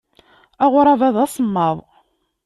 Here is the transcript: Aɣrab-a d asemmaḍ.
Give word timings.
Aɣrab-a 0.63 1.09
d 1.15 1.17
asemmaḍ. 1.25 1.77